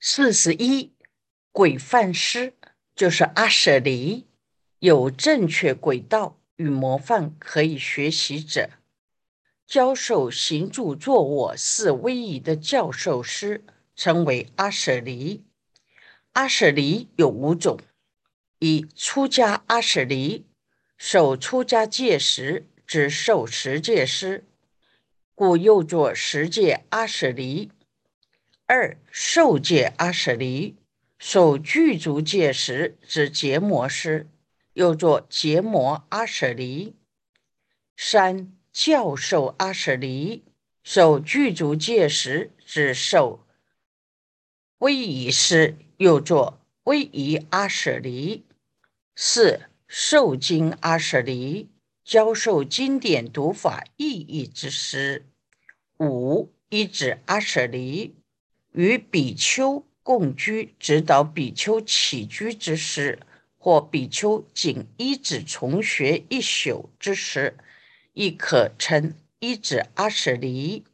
[0.00, 0.92] 四十一，
[1.50, 2.54] 轨范师
[2.94, 4.28] 就是阿舍离，
[4.78, 8.70] 有正确轨道与模范可以学习者，
[9.66, 13.64] 教授行住坐卧四威仪的教授师，
[13.96, 15.44] 称为阿舍离。
[16.34, 17.80] 阿舍离有五种：
[18.60, 20.46] 一、出家阿舍离，
[20.96, 24.44] 受出家戒时之受持戒师，
[25.34, 27.72] 故又作十戒阿舍离。
[28.70, 30.76] 二受戒阿舍离，
[31.18, 34.28] 受具足戒时之结魔师，
[34.74, 36.94] 又作结魔阿舍离。
[37.96, 40.44] 三教授阿舍离，
[40.82, 43.40] 受具足戒时之受
[44.76, 48.44] 威仪师，又作威仪阿舍离。
[49.16, 51.70] 四受经阿舍离，
[52.04, 55.24] 教授经典读法意义之师。
[55.98, 58.17] 五一指阿舍离。
[58.78, 63.18] 与比丘共居，指导比丘起居之时，
[63.58, 67.58] 或比丘仅一指重学一宿之时，
[68.12, 70.84] 亦可称一指阿舍离。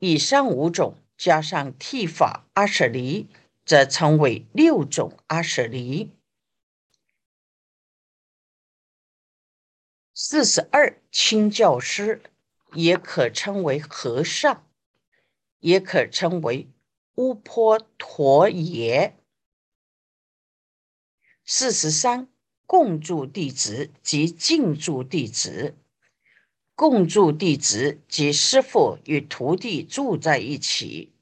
[0.00, 3.28] 以上五种加上剃法阿舍离，
[3.64, 6.10] 则称为六种阿舍离。
[10.12, 12.20] 四十二清教师，
[12.74, 14.66] 也可称为和尚。
[15.62, 16.68] 也可称为
[17.14, 19.16] 乌坡陀耶。
[21.44, 22.28] 四十三，
[22.66, 25.76] 共住弟子及净住弟子。
[26.74, 31.12] 共住弟子及师父与徒弟住在一起。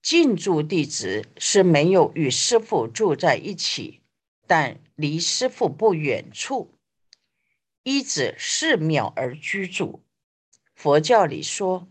[0.00, 4.02] 净住弟子是没有与师父住在一起，
[4.46, 6.78] 但离师父不远处，
[7.82, 10.04] 依止寺庙而居住。
[10.76, 11.88] 佛教里说。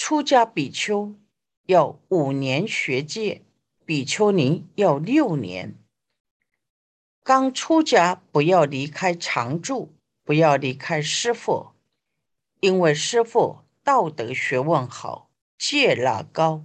[0.00, 1.16] 出家比丘
[1.66, 3.42] 要五年学戒，
[3.84, 5.74] 比丘尼要六年。
[7.24, 11.72] 刚出家不要离开常住，不要离开师父，
[12.60, 16.64] 因为师父道德学问好，戒律高。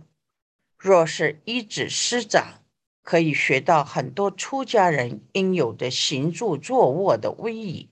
[0.77, 2.61] 若是依止师长，
[3.01, 7.89] 可以学到很多出家人应有的行住坐卧的威仪，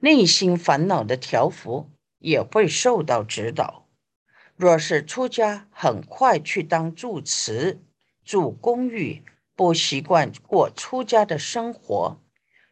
[0.00, 3.86] 内心烦恼的调伏也会受到指导。
[4.60, 7.80] 若是出家，很快去当住持，
[8.26, 9.22] 住公寓，
[9.56, 12.20] 不习惯过出家的生活，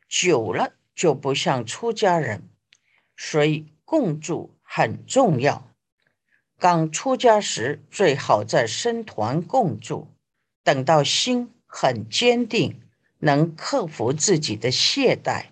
[0.06, 2.42] 久了就不像出家人。
[3.16, 5.66] 所以共住很重要。
[6.58, 10.08] 刚出家时，最好在僧团共住。
[10.62, 12.82] 等到心很坚定，
[13.20, 15.46] 能克服自己的懈怠，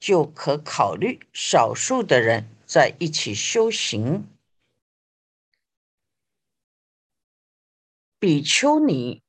[0.00, 4.26] 就可考虑少数的人在一起修行。
[8.22, 9.24] 比丘尼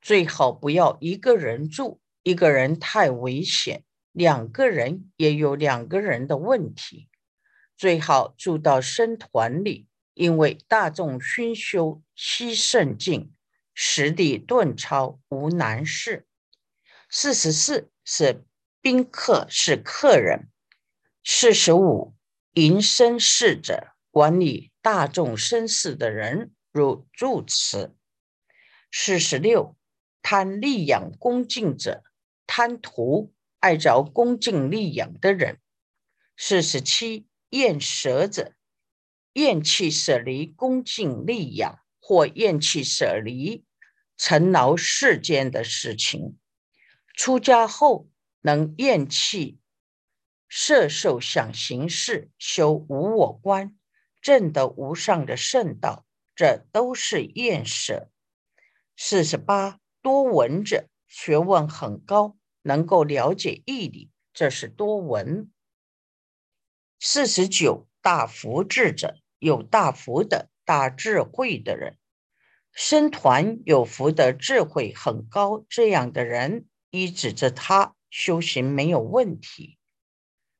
[0.00, 3.80] 最好不要一个人住，一个人太危险；
[4.12, 7.08] 两个人也有两个人的问题。
[7.76, 13.32] 最好住到僧团里，因为大众熏修悉圣境，
[13.74, 16.28] 实地顿超无难事。
[17.10, 18.44] 四十四是
[18.80, 20.48] 宾客，是客人。
[21.24, 22.14] 四十五
[22.52, 26.52] 迎生侍者，管理大众生事的人。
[26.78, 27.96] 如住持，
[28.92, 29.76] 四十六
[30.22, 32.04] 贪利养恭敬者，
[32.46, 35.58] 贪图爱着恭敬利养的人。
[36.36, 38.54] 四十七厌舍者，
[39.32, 43.64] 厌弃舍离恭敬利养，或厌弃舍离
[44.16, 46.38] 尘劳世间的事情。
[47.12, 48.08] 出家后
[48.42, 49.58] 能厌弃
[50.48, 53.76] 色受想行识，修无我观，
[54.22, 56.06] 证得无上的圣道。
[56.38, 58.12] 这都是厌舍。
[58.96, 65.50] 四十八多闻者，学问很高，能够了解义理，这是多闻。
[67.00, 71.98] 四十九大福智者，有大福的大智慧的人，
[72.72, 79.76] 僧团有福的智慧很高，这样的人依指着他修行没有问题，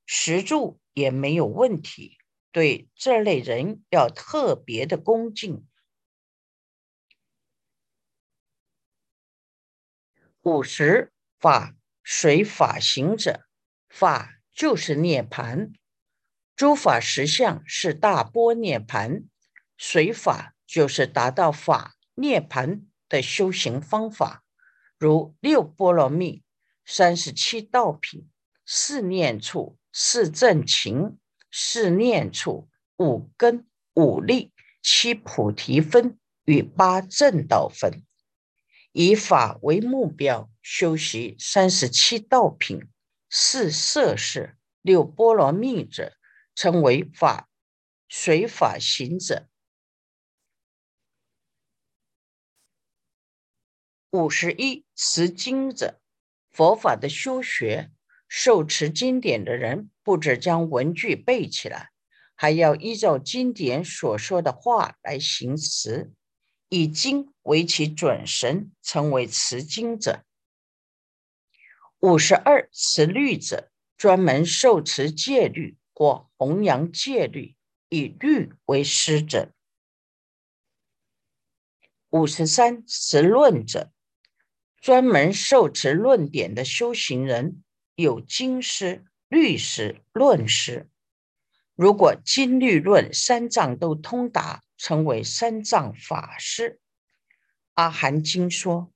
[0.07, 2.19] 食住也没有问题。
[2.51, 5.68] 对这类人要特别的恭敬。
[10.49, 13.45] 五十法随法行者，
[13.91, 15.75] 法就是涅盘，
[16.57, 19.25] 诸法实相是大波涅盘，
[19.77, 24.43] 随法就是达到法涅盘的修行方法，
[24.97, 26.43] 如六波罗蜜、
[26.87, 28.27] 三十七道品、
[28.65, 31.19] 四念处、四正勤、
[31.53, 38.03] 四念处、五根、五力、七菩提分与八正道分。
[38.93, 42.89] 以法为目标，修习三十七道品、
[43.31, 46.17] 四摄事、六波罗蜜者，
[46.55, 47.49] 称为法
[48.09, 49.49] 随法行者。
[54.11, 56.01] 五十一持经者，
[56.51, 57.91] 佛法的修学，
[58.27, 61.91] 受持经典的人，不止将文句背起来，
[62.35, 66.11] 还要依照经典所说的话来行持。
[66.69, 70.25] 以经为其准绳，称为持经者。
[72.01, 77.57] 五十二持律者，专门受持戒律或弘扬戒律，
[77.89, 79.53] 以律为师者。
[82.11, 83.93] 五十三持论者，
[84.81, 87.65] 专门受持论点的修行人，
[87.97, 90.89] 有经师、律师、论师。
[91.79, 94.65] 如果经律论三藏都通达。
[94.81, 96.81] 称为三藏法师。
[97.75, 98.93] 阿含经说，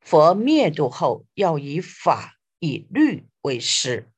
[0.00, 4.12] 佛灭度后要以法以律为师。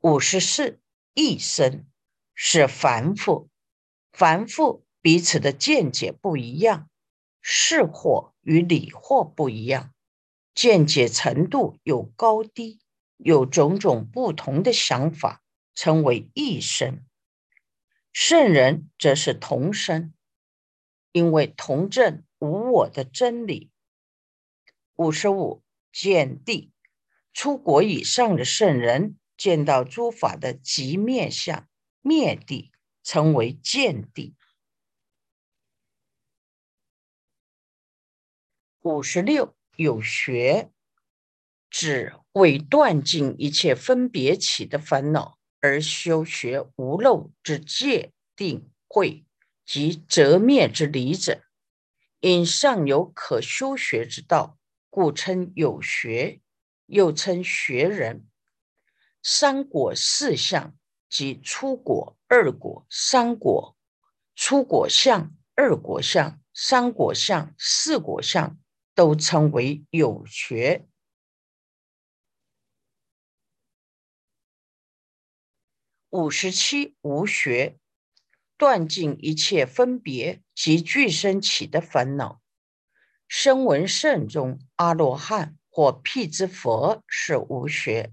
[0.00, 0.80] 五十四
[1.12, 1.84] 一生
[2.34, 3.50] 是凡夫，
[4.10, 6.88] 凡夫彼此的见解不一样，
[7.42, 9.92] 是惑与理惑不一样，
[10.54, 12.80] 见解程度有高低，
[13.18, 15.42] 有种种不同的想法，
[15.80, 17.06] 称为一生。
[18.12, 20.12] 圣人则是同生，
[21.10, 23.70] 因为同证无我的真理。
[24.96, 26.70] 五十五见地，
[27.32, 31.66] 出国以上的圣人见到诸法的极面相
[32.02, 32.70] 灭地，
[33.02, 34.36] 称为见地。
[38.80, 40.70] 五十六有学，
[41.70, 45.39] 指为断尽一切分别起的烦恼。
[45.60, 49.24] 而修学无漏之界定慧
[49.64, 51.42] 及则灭之理者，
[52.20, 54.58] 因尚有可修学之道，
[54.88, 56.40] 故称有学，
[56.86, 58.26] 又称学人。
[59.22, 60.74] 三果四相
[61.08, 63.76] 即出果、二果、三果；
[64.34, 68.58] 出果相、二果相、三果相、四果相，
[68.94, 70.88] 都称为有学。
[76.10, 77.78] 五十七无学，
[78.56, 82.42] 断尽一切分别及俱生起的烦恼。
[83.28, 88.12] 声闻圣中阿罗汉或辟支佛是无学，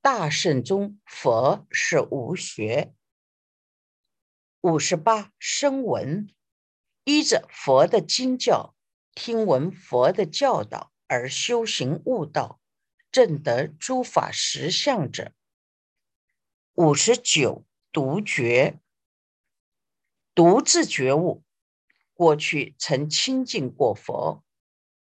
[0.00, 2.94] 大圣中佛是无学。
[4.60, 6.28] 五十八声闻，
[7.02, 8.76] 依着佛的经教，
[9.16, 12.60] 听闻佛的教导而修行悟道，
[13.10, 15.32] 证得诸法实相者。
[16.74, 18.80] 五十九独觉，
[20.34, 21.44] 独自觉悟。
[22.14, 24.42] 过去曾亲近过佛，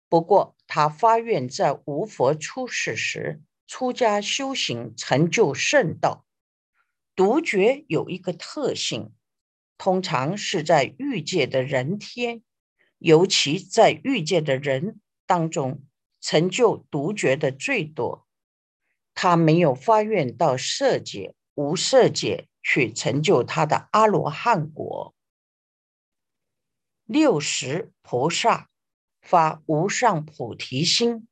[0.09, 6.25] 不过他发愿在无佛出世时出家修行，成就圣道。
[7.15, 9.13] 独觉有一个特性，
[9.77, 12.43] 通常是在欲界的人天，
[12.97, 15.81] 尤其在欲界的人当中，
[16.19, 18.27] 成就独觉的最多。
[19.13, 21.35] 他没有发愿到色界。
[21.55, 25.15] 无色界去成就他的阿罗汉果。
[27.05, 28.69] 六十菩萨
[29.21, 31.27] 发无上菩提心，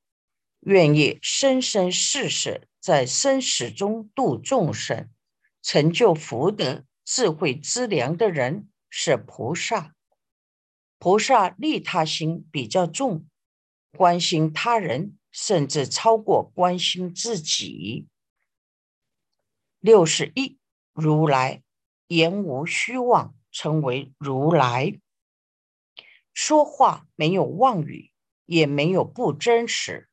[0.59, 5.09] 愿意生生世世在生死中度众生，
[5.61, 9.95] 成就福德智慧资粮的人是菩萨。
[10.99, 13.25] 菩萨利他心比较重，
[13.97, 18.07] 关心他人甚至超过关心自己。
[19.81, 20.59] 六十一，
[20.93, 21.63] 如来
[22.05, 24.99] 言无虚妄，称为如来。
[26.35, 28.11] 说话没有妄语，
[28.45, 30.07] 也没有不真实。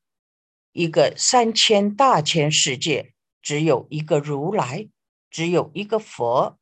[0.72, 4.88] 一个三千大千世界，只有一个如来，
[5.28, 6.58] 只有一个佛。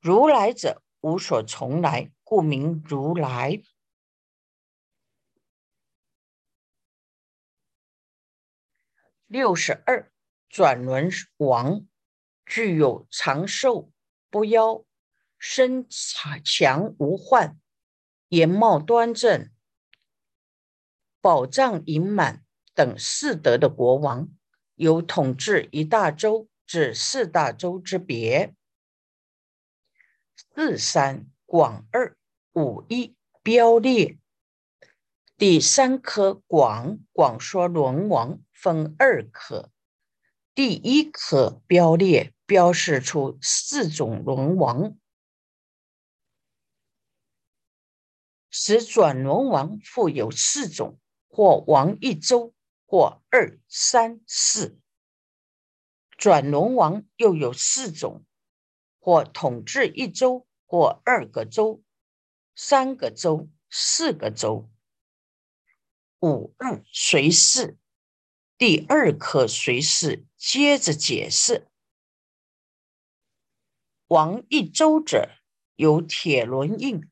[0.00, 3.60] 如来者，无所从来，故名如来。
[9.26, 10.10] 六十二。
[10.48, 11.86] 转轮王
[12.44, 13.90] 具有长寿、
[14.30, 14.84] 不夭、
[15.38, 15.86] 身
[16.44, 17.58] 强无患、
[18.28, 19.50] 颜貌端正、
[21.20, 24.28] 宝藏盈满等四德的国王，
[24.74, 28.54] 有统治一大洲至四大洲之别。
[30.54, 32.16] 四三广二
[32.52, 34.18] 五一标列，
[35.36, 39.70] 第三颗广广说轮王分二颗。
[40.58, 44.98] 第一颗标列标示出四种轮王，
[48.50, 50.98] 使转轮王复有四种，
[51.28, 52.52] 或王一周，
[52.86, 54.80] 或二三四。
[56.16, 58.24] 转轮王又有四种，
[58.98, 61.84] 或统治一周，或二个周、
[62.56, 64.68] 三个周、四个周。
[66.18, 67.77] 五二随侍，
[68.58, 71.68] 第二课随是接着解释。
[74.08, 75.30] 王一周者
[75.76, 77.08] 有铁轮印。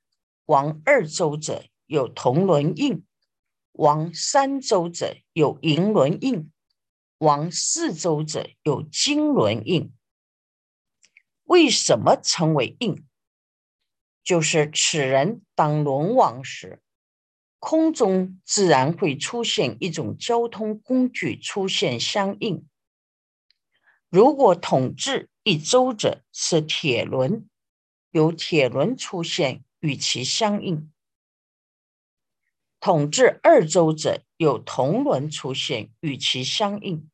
[0.46, 3.06] 王二周者有铜轮印，
[3.70, 6.50] 王三周者有银轮印，
[7.18, 9.92] 王四周者有金轮印。
[11.44, 13.06] 为什么称为印？
[14.24, 16.80] 就是此人当轮王时，
[17.68, 22.64] 空中自然会出现一种交通工具出现相应。
[24.08, 27.50] 如果统治一周者是铁轮，
[28.12, 29.64] 有铁轮出现。
[29.80, 30.92] 与其相应，
[32.80, 37.08] 统治二周者有铜轮出现，与其相应；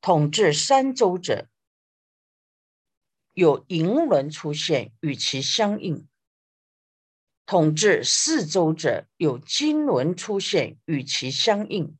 [0.00, 1.48] 统治三周者
[3.32, 6.06] 有银轮出现，与其相应；
[7.46, 11.96] 统治四周者有金轮出现，与其相应。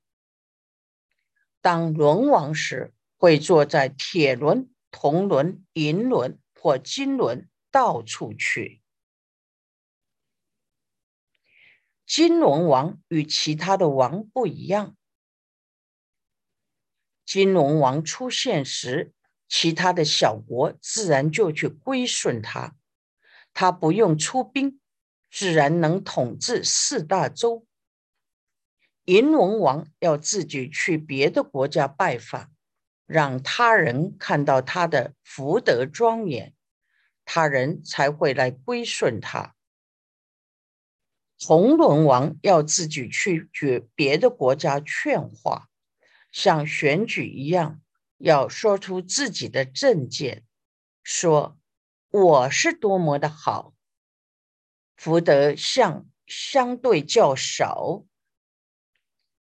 [1.62, 7.48] 当轮王时，会坐在铁轮、铜轮、银轮或金轮。
[7.68, 8.80] 到处去。
[12.06, 14.96] 金龙王与其他的王不一样。
[17.26, 19.12] 金龙王出现时，
[19.46, 22.74] 其他的小国自然就去归顺他，
[23.52, 24.80] 他不用出兵，
[25.30, 27.66] 自然能统治四大洲。
[29.04, 32.50] 银龙王要自己去别的国家拜访，
[33.06, 36.52] 让他人看到他的福德庄严。
[37.24, 39.54] 他人才会来归顺他。
[41.38, 45.68] 红轮王要自己去决别的国家劝化，
[46.32, 47.80] 像选举一样，
[48.18, 50.44] 要说出自己的政见，
[51.02, 51.58] 说
[52.10, 53.74] 我是多么的好。
[54.96, 58.04] 福德相相对较少。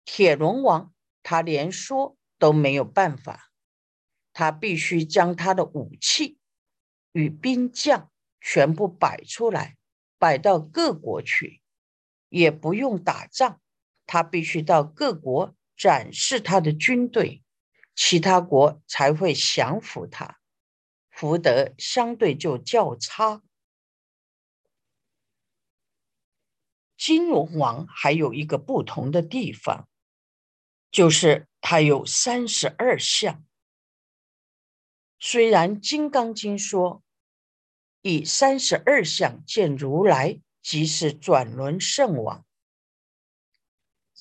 [0.03, 3.51] 铁轮王他连说都没有办法，
[4.33, 6.39] 他必须将他的武器。
[7.11, 8.11] 与兵将
[8.41, 9.77] 全部摆出来，
[10.17, 11.61] 摆到各国去，
[12.27, 13.61] 也不用打仗，
[14.05, 17.41] 他必须到各国展示他的军队，
[17.95, 20.39] 其他国才会降服他。
[21.09, 23.41] 福德相对就较差。
[26.97, 29.87] 金龙王还有一个不同的地方，
[30.91, 33.43] 就是他有三十二相。
[35.19, 37.01] 虽然《金刚经》说。
[38.07, 42.45] 以三十二相见如来，即是转轮圣王。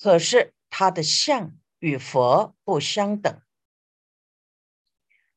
[0.01, 3.43] 可是他的相与佛不相等，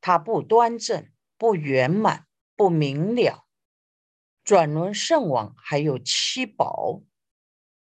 [0.00, 2.26] 他不端正、不圆满、
[2.56, 3.46] 不明了。
[4.42, 7.02] 转轮圣王还有七宝：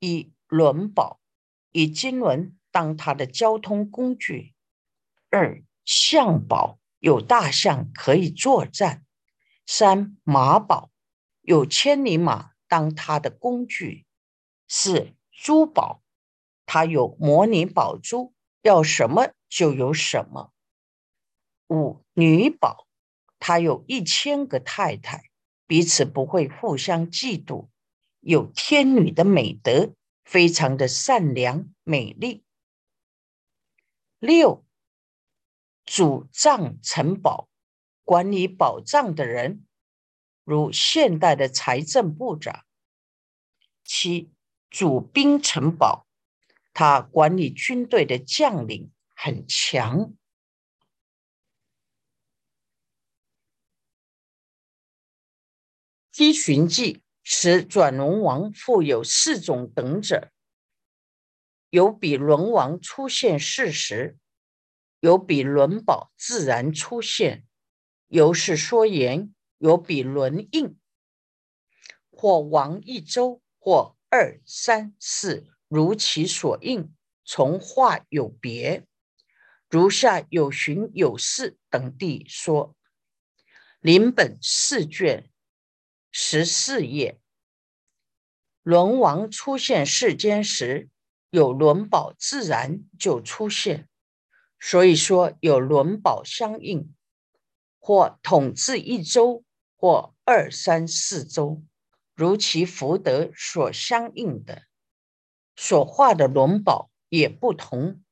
[0.01, 1.21] 一轮宝，
[1.73, 4.55] 以金轮当他的交通工具；
[5.31, 9.05] 二象宝，有大象可以作战。
[9.67, 10.91] 三马宝
[11.43, 14.07] 有千里马当他的工具。
[14.67, 16.03] 四珠宝，
[16.67, 20.53] 他有模拟宝珠，要什么就有什么。
[21.69, 22.87] 五女宝，
[23.39, 25.31] 他有一千个太太，
[25.67, 27.69] 彼此不会互相嫉妒，
[28.21, 32.45] 有天女的美德，非常的善良美丽。
[34.19, 34.65] 六
[35.85, 37.49] 主藏城堡。
[38.03, 39.65] 管理宝藏的人，
[40.43, 42.65] 如现代的财政部长。
[43.85, 44.33] 七
[44.69, 46.09] 主兵城堡，
[46.75, 50.13] 他管理军队的将领很强。
[56.11, 57.01] 积寻记
[57.33, 60.33] 使转轮王复有四种等者，
[61.71, 64.19] 有比轮王出现事实，
[64.99, 67.47] 有比轮宝自然出现。
[68.09, 70.77] 由是说言，有比轮印，
[72.11, 76.93] 或王一周，或二三四，如其所应，
[77.25, 78.85] 从化有别。
[79.69, 82.75] 如下有寻有事等地说，
[83.79, 85.30] 临本四卷
[86.13, 87.21] 十四页，
[88.63, 90.89] 轮王出现世间时，
[91.31, 93.89] 有轮宝自然就出现，
[94.59, 96.93] 所以说有轮宝相应。
[97.79, 99.43] 或统治一周，
[99.75, 101.63] 或二三四周，
[102.15, 104.65] 如其福德所相应的，
[105.57, 108.05] 所化的轮宝也不同。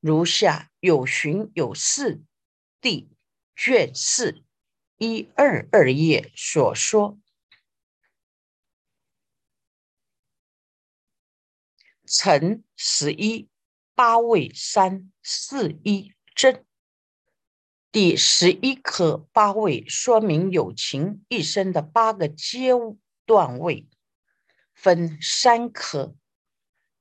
[0.00, 2.24] 如下有寻有四
[2.80, 3.10] 地
[3.54, 4.42] 卷四
[4.98, 7.18] 一二二页所说。
[12.06, 13.48] 乘十一
[13.94, 16.64] 八位三四一真，
[17.90, 22.72] 第十一颗八位说明有情一生的八个阶
[23.24, 23.88] 段位，
[24.74, 26.14] 分三颗。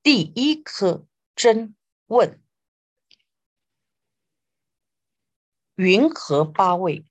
[0.01, 1.75] 第一颗真
[2.07, 2.41] 问：
[5.75, 7.05] 云何八位？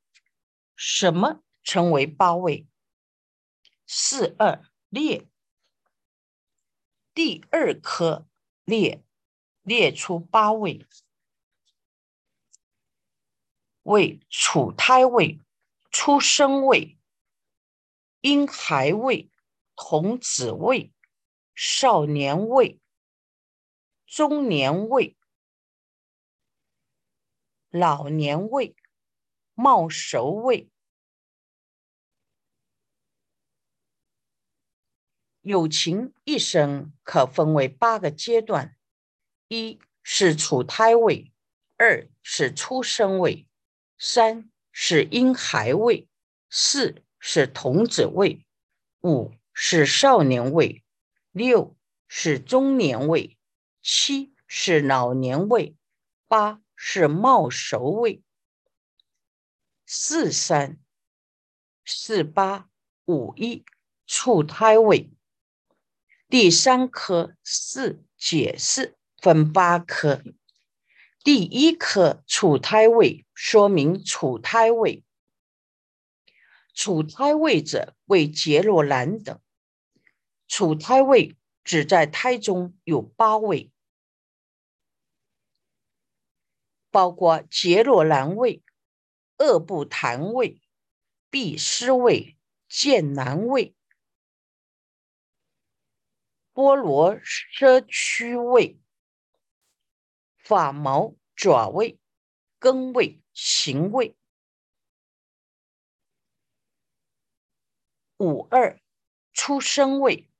[0.85, 2.67] 什么称为八位？
[3.87, 5.29] 四二列。
[7.15, 8.27] 第二颗
[8.65, 9.05] 列
[9.62, 10.85] 列出八位，
[13.85, 15.41] 为处胎位、
[15.93, 16.99] 出生位、
[18.21, 19.31] 婴孩位、
[19.77, 20.93] 童子位、
[21.55, 22.81] 少年位、
[24.05, 25.17] 中年位、
[27.71, 28.75] 老年位、
[29.55, 30.69] 冒熟位。
[35.43, 38.77] 友情一生可分为八个阶段：
[39.49, 41.33] 一是处胎位，
[41.77, 43.49] 二是出生位，
[43.99, 46.09] 三是婴孩位，
[46.49, 48.47] 四是童子位，
[49.03, 50.85] 五是少年位，
[51.33, 53.37] 六是中年位，
[53.83, 55.75] 七是老年位，
[56.29, 58.23] 八是冒熟位。
[59.85, 60.79] 四三
[61.85, 62.71] 四八
[63.07, 63.65] 五一
[64.07, 65.11] 处胎位。
[66.33, 70.23] 第三颗四解释分八颗，
[71.23, 75.05] 第一颗处胎位说明处胎位，
[76.73, 79.38] 处胎位者为杰罗兰等，
[80.49, 83.71] 处胎位只在胎中有八位，
[86.90, 88.62] 包括杰罗兰位、
[89.37, 90.62] 恶不谈位、
[91.29, 92.38] 毕师位、
[92.71, 93.77] 剑南位。
[96.53, 98.79] 波罗奢区位、
[100.37, 101.99] 法毛爪位、
[102.59, 104.17] 根位、行位。
[108.19, 108.81] 五二
[109.33, 110.31] 出生位，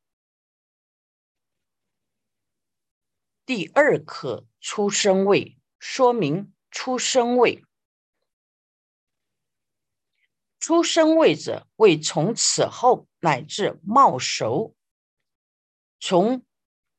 [3.47, 7.65] 第二颗出生位说明出生位。
[10.61, 14.77] 出生位者为从此后乃至冒熟。
[16.05, 16.45] 从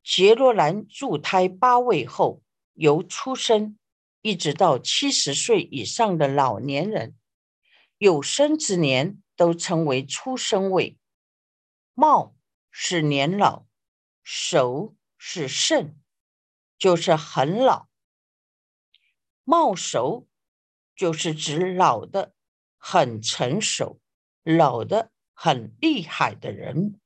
[0.02, 3.78] 杰罗兰助胎八位后，由出生
[4.22, 7.14] 一直到七十岁以上的老年人，
[7.98, 10.98] 有生之年都称为出生位。
[11.94, 12.34] 茂
[12.72, 13.66] 是年老，
[14.24, 16.00] 熟是盛，
[16.78, 17.90] 就是很老。
[19.44, 20.30] 茂熟
[20.96, 22.34] 就是指老的
[22.78, 24.00] 很成熟，
[24.44, 27.02] 老的很厉害的人。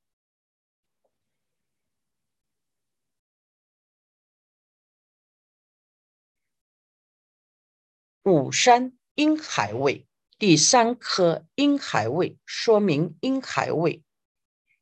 [8.28, 10.06] 五山阴海位，
[10.38, 14.02] 第三颗阴海位说明阴海位。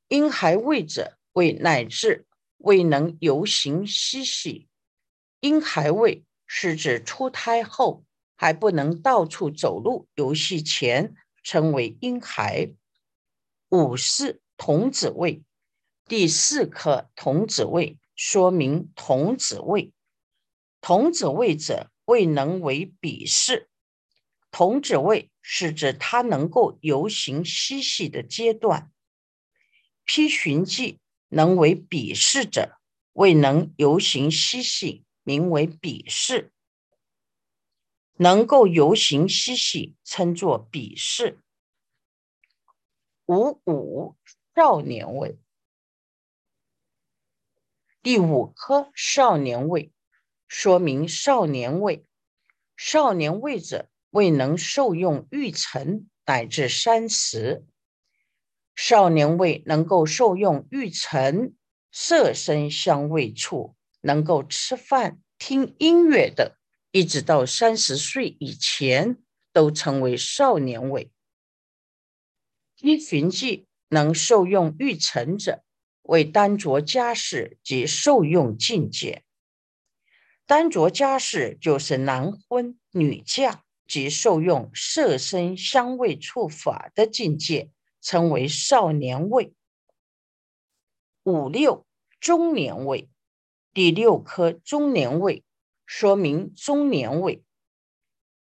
[0.08, 4.66] 阴海位者为乃至未能游行嬉戏。
[5.38, 8.04] 阴海位是指出胎后
[8.34, 12.72] 还不能到处走路游戏前，称为阴海。
[13.68, 15.44] 五是童子位，
[16.08, 19.92] 第四颗童子位说明童子位。
[20.80, 21.92] 童子位者。
[22.06, 23.68] 未能为比试，
[24.50, 28.90] 童子位是指他能够游行嬉戏的阶段。
[30.04, 32.78] 批寻记能为比试者，
[33.12, 36.52] 未能游行嬉戏，名为比试。
[38.18, 41.40] 能够游行嬉戏，称作比试。
[43.26, 44.16] 五五
[44.54, 45.36] 少年位，
[48.00, 49.92] 第五颗少年位。
[50.48, 52.04] 说明少年位，
[52.76, 57.64] 少年位者未能受用欲成乃至三十。
[58.74, 61.54] 少年位能够受用欲成
[61.90, 66.58] 色身香味触，能够吃饭听音乐的，
[66.90, 69.18] 一直到三十岁以前，
[69.52, 71.10] 都称为少年位。
[72.80, 75.64] 依循迹能受用欲成者，
[76.02, 79.24] 为单着家事及受用境界。
[80.46, 89.52] 单着家事就是男婚女嫁及受用色身香味触法的境界，称为少年位。
[91.24, 91.84] 五六
[92.20, 93.08] 中年位，
[93.74, 95.42] 第六颗中年位，
[95.84, 97.42] 说明中年位。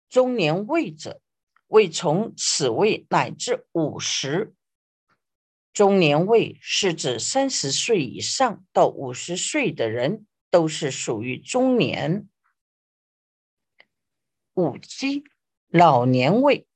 [0.09, 1.21] 中年位者，
[1.67, 4.55] 为从此位乃至五十。
[5.75, 12.29] 中年位是指三十岁以上到五十岁的人，都是属于中年。
[14.55, 15.25] 五七
[15.69, 16.67] 老年位，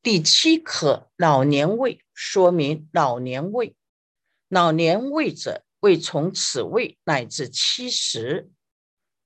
[0.00, 3.76] 第七颗老年位，说明老年位。
[4.48, 8.50] 老年位者，位从此位乃至七十。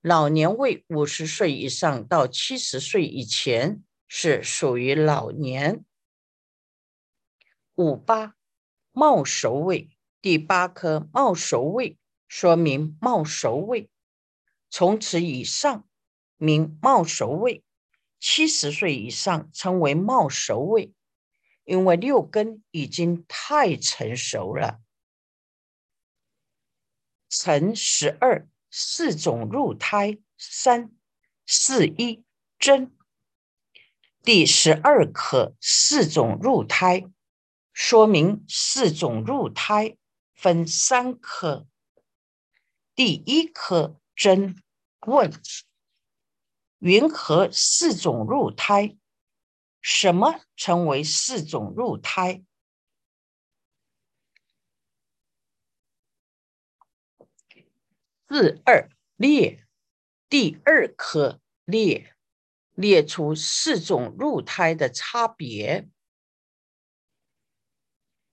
[0.01, 5.85] 老年位五十岁以上到七十岁以前是属于老年。
[7.74, 8.35] 五八
[8.92, 9.90] 茂熟位，
[10.22, 11.97] 第八颗茂熟位，
[12.28, 13.90] 说明冒熟位，
[14.70, 15.84] 从此以上。
[16.40, 17.64] 名冒熟位，
[18.20, 20.92] 七十岁以上称为冒熟位，
[21.64, 24.80] 因为六根已经太成熟了。
[27.28, 30.92] 辰十二四种入胎三
[31.44, 32.22] 四一
[32.56, 32.96] 真，
[34.22, 37.04] 第十二颗四种入胎，
[37.72, 39.96] 说明四种入胎
[40.34, 41.66] 分三颗，
[42.98, 44.61] 第一颗真
[45.06, 45.30] 问。
[46.80, 48.98] 云何四种入胎？
[49.80, 52.44] 什么称为四种入胎？
[58.26, 59.64] 四二列，
[60.28, 62.16] 第二颗列，
[62.74, 65.88] 列出四种入胎的差别：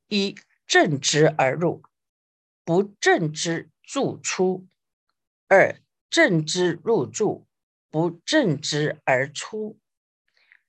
[0.07, 1.83] 一正直而入，
[2.63, 4.65] 不正直住出；
[5.47, 7.47] 二正之入住。
[7.91, 9.79] 不正之而出，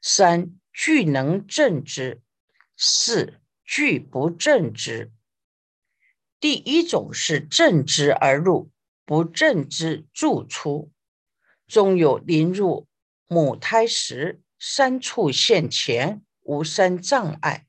[0.00, 2.22] 三具能正之，
[2.76, 5.10] 四具不正之。
[6.38, 8.70] 第一种是正之而入，
[9.04, 10.92] 不正之住出。
[11.66, 12.86] 终有临入
[13.26, 17.66] 母胎时，三处现前，无三障碍。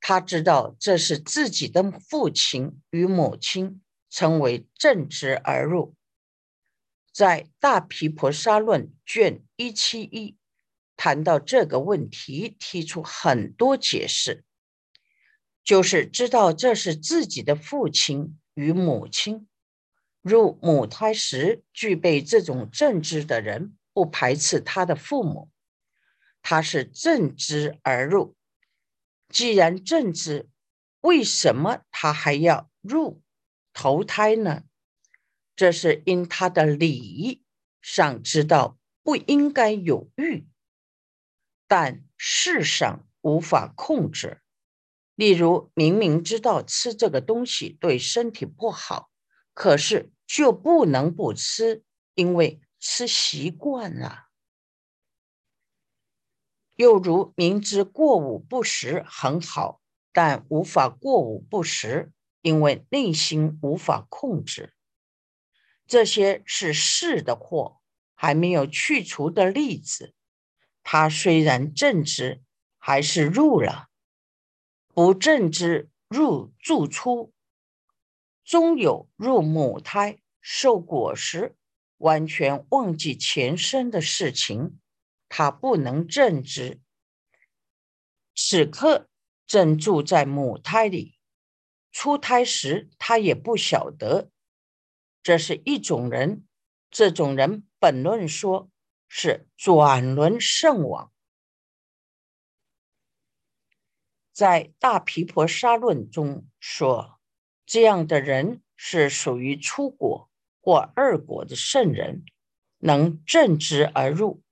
[0.00, 3.80] 他知道这是自己的父亲与母亲，
[4.14, 5.96] 称为正直而入。
[7.12, 10.36] 在《大毗婆沙论》卷一七一
[10.96, 14.44] 谈到这个问题，提出很多解释，
[15.64, 19.48] 就是知道这是自己的父亲与母亲。
[20.22, 25.50] 入母胎时具备这种正知的人，不排斥他的父母，
[26.40, 28.36] 他是正知而入。
[29.28, 30.48] 既然正知，
[31.00, 33.23] 为什么他还要入
[33.74, 34.62] 投胎呢？
[35.54, 37.44] 这是因他的理
[37.82, 40.46] 上知道不应该有欲，
[41.68, 44.40] 但事上无法控制。
[45.14, 49.10] 例如，明明知道吃这个东西对身体不好，
[49.52, 51.84] 可是就不能不吃，
[52.14, 54.28] 因为吃习惯了。
[56.74, 59.80] 又如明知过午不食很好，
[60.12, 62.12] 但无法过午不食，
[62.44, 64.74] 因为内心无法控制。
[65.86, 67.80] 这些是是的祸，
[68.14, 70.14] 还没有去除的例子。
[70.82, 72.42] 他虽然正知，
[72.76, 73.88] 还是入了；
[74.92, 77.32] 不正知入住出，
[78.44, 81.56] 终有入母胎受果实，
[81.96, 84.78] 完全忘记前生的事情。
[85.30, 86.82] 他不能正知，
[88.34, 89.08] 此刻
[89.46, 91.16] 正住在母胎里，
[91.94, 94.28] 出胎时他也不晓得。
[95.22, 96.44] 这是一种人，
[96.90, 98.68] 这种人本论说
[99.08, 101.12] 是转轮圣王，
[104.32, 107.20] 在《大毗婆沙论》中说，
[107.64, 110.28] 这样的人是属于出国
[110.60, 112.24] 或二国的圣人，
[112.78, 114.42] 能正之而入，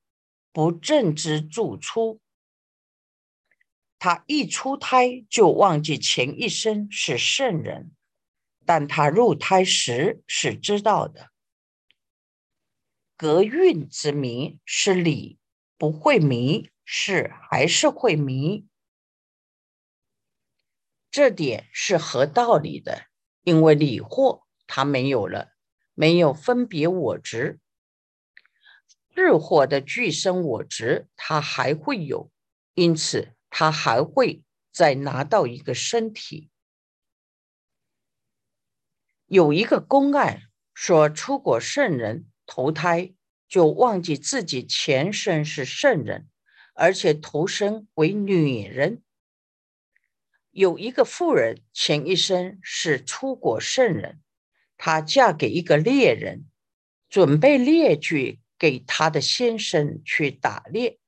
[0.52, 2.21] 不正之助出。
[4.04, 7.92] 他一出胎就忘记前一生是圣人。
[8.66, 11.30] 但他入胎时是知道的，
[13.16, 15.38] 隔运之迷是理，
[15.78, 18.66] 不会迷，是还是会迷。
[21.08, 23.06] 这点是合道理的，
[23.44, 25.52] 因为理惑他没有了，
[25.94, 27.60] 没有分别我执；
[29.14, 32.32] 日惑的具生我执，他还会有，
[32.74, 36.48] 因此他还会再拿到一个身体。
[39.26, 43.12] 有一个公案说，出国圣人投胎
[43.46, 46.30] 就忘记自己前身是圣人，
[46.74, 49.02] 而且投生为女人。
[50.50, 54.22] 有一个妇人前一生是出国圣人，
[54.78, 56.46] 她嫁给一个猎人，
[57.10, 60.98] 准备猎具给她的先生去打猎。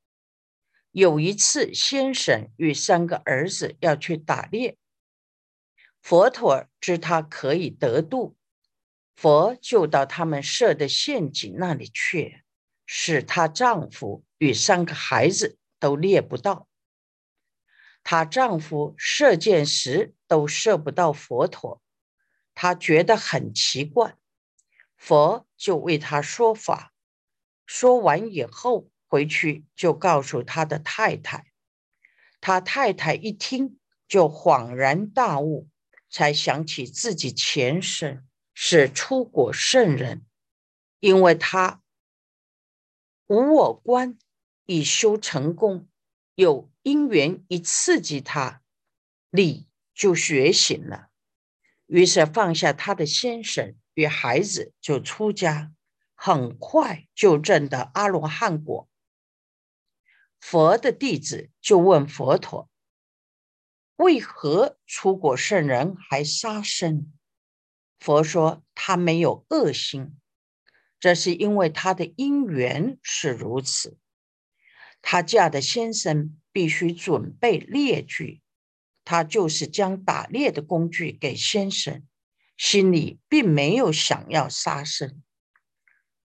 [0.94, 4.78] 有一次，先生与三个儿子要去打猎，
[6.00, 8.36] 佛陀知他可以得度，
[9.16, 12.44] 佛就到他们设的陷阱那里去，
[12.86, 16.68] 使她丈夫与三个孩子都猎不到。
[18.04, 21.82] 她丈夫射箭时都射不到佛陀，
[22.54, 24.16] 她觉得很奇怪。
[24.96, 26.92] 佛就为她说法，
[27.66, 31.46] 说完以后回去就告诉他的太太。
[32.40, 35.68] 他太太一听就恍然大悟，
[36.10, 38.24] 才想起自己前世
[38.54, 40.26] 是出国圣人，
[40.98, 41.80] 因为他
[43.28, 44.18] 无我观
[44.66, 45.86] 已修成功。
[46.34, 48.62] 有因缘一刺激他，
[49.30, 51.10] 力就觉醒了。
[51.86, 55.72] 于是放下他的先生与孩子，就出家，
[56.16, 58.88] 很快就证得阿罗汉果。
[60.46, 62.68] 佛的弟子就问佛陀
[63.96, 67.14] ：“为何出果圣人还杀生？”
[67.98, 70.20] 佛说：“他没有恶心，
[71.00, 73.96] 这是因为他的因缘是如此。”
[75.00, 78.42] 她嫁的先生必须准备猎具，
[79.02, 82.06] 他就是将打猎的工具给先生，
[82.58, 85.22] 心里并没有想要杀生。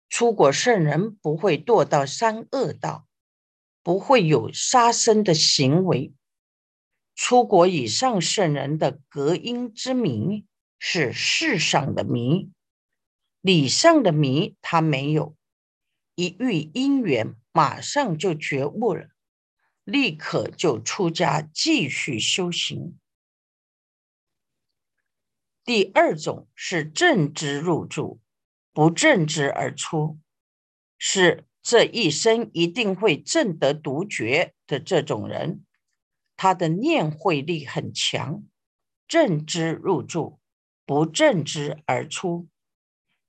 [0.10, 3.08] 出国圣人不会堕到三恶道，
[3.84, 6.14] 不会有杀生的行为。
[7.16, 10.46] 出国以上圣人的隔音之谜
[10.80, 12.52] 是世上的谜，
[13.42, 15.36] 理上的谜他没有。
[16.16, 17.36] 一遇因缘。
[17.54, 19.10] 马上就觉悟了，
[19.84, 22.98] 立刻就出家继续修行。
[25.66, 28.22] 第二种是正知入住，
[28.72, 30.18] 不正知而出，
[30.98, 35.64] 是这一生一定会正得独觉的这种人，
[36.36, 38.44] 他的念慧力很强。
[39.08, 40.40] 正知入住，
[40.86, 42.48] 不正知而出。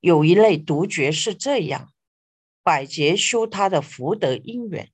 [0.00, 1.92] 有一类独觉是这样。
[2.62, 4.92] 百劫修他的福德因缘，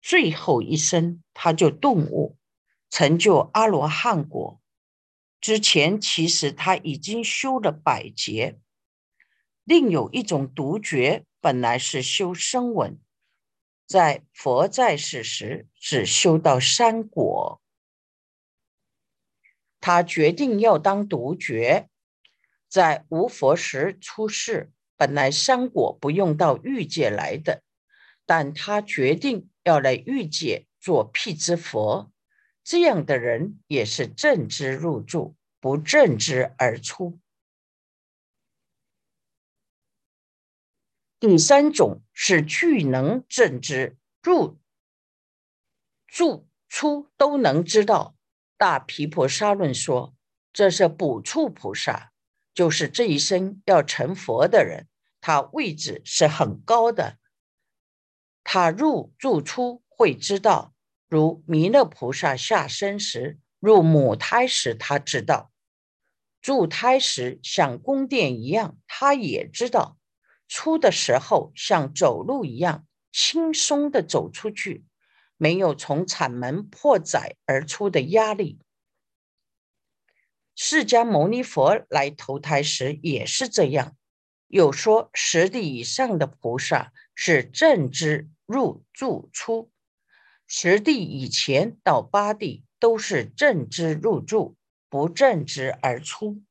[0.00, 2.38] 最后一生他就顿悟，
[2.88, 4.60] 成就阿罗汉果。
[5.38, 8.58] 之前其实他已经修了百劫。
[9.64, 12.98] 另有一种独觉，本来是修声闻，
[13.86, 17.62] 在佛在世时只修到三果，
[19.78, 21.88] 他决定要当独觉，
[22.68, 24.72] 在无佛时出世。
[24.96, 27.62] 本来三果不用到欲界来的，
[28.24, 32.10] 但他决定要来欲界做辟支佛。
[32.64, 37.20] 这样的人也是正知入住，不正知而出。
[41.28, 44.60] 第三种是具能正知入
[46.06, 48.14] 住出都能知道。
[48.56, 50.14] 大毗婆沙论说，
[50.52, 52.12] 这是补处菩萨。
[52.54, 54.86] 就是这一生要成佛的人，
[55.20, 57.18] 他位置是很高的。
[58.44, 60.74] 他入住出会知道，
[61.08, 65.50] 如弥勒菩萨下生时入母胎时，他知道；
[66.40, 69.95] 住胎时像宫殿一样，他也知道；
[70.48, 74.84] 出的时候像走路一样轻松的走出去，
[75.36, 78.58] 没有从产门破窄而出的压力。
[80.54, 83.96] 释迦牟尼佛来投胎时也是这样。
[84.48, 89.72] 有说十地以上的菩萨是正知入住出，
[90.46, 94.56] 十地以前到八地都是正知入住，
[94.88, 96.42] 不正知而出。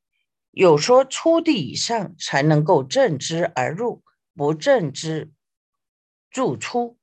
[0.56, 4.02] 有说初地以上才能够正知而入，
[4.34, 5.34] 不正知
[6.32, 6.98] 住出。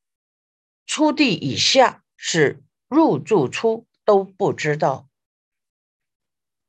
[0.86, 5.06] 初地以下是入住出都不知道。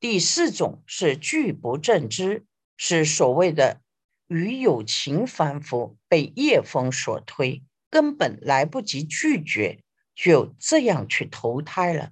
[0.02, 3.80] 第四种是拒不正知，是所谓的
[4.28, 9.82] 与有情凡夫被业风所推，根本来不及拒绝，
[10.14, 12.12] 就这样去投胎了。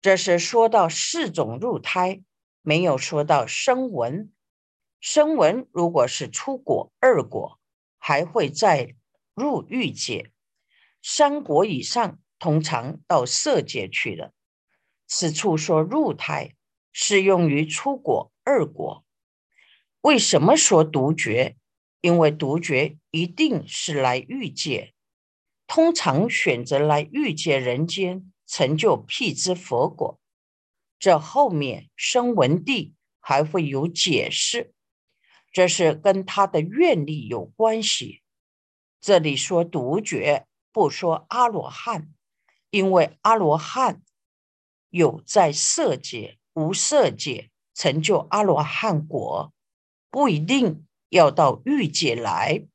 [0.00, 2.22] 这是说到四种入胎，
[2.62, 4.32] 没有说到声闻。
[5.00, 7.58] 声闻如果是出果二果，
[7.98, 8.94] 还会再
[9.34, 10.30] 入欲界；
[11.02, 14.32] 三果以上，通常到色界去了。
[15.06, 16.54] 此处说入胎。
[16.92, 19.04] 适用于出果二果。
[20.00, 21.56] 为什么说独觉？
[22.00, 24.92] 因为独觉一定是来欲界，
[25.68, 30.19] 通常选择来欲界人间成就辟支佛果。
[31.00, 34.74] 这后面声闻地还会有解释，
[35.50, 38.22] 这是跟他的愿力有关系。
[39.00, 42.12] 这里说独觉，不说阿罗汉，
[42.68, 44.02] 因为阿罗汉
[44.90, 49.54] 有在色界、无色界成就阿罗汉果，
[50.10, 52.66] 不一定要到欲界来。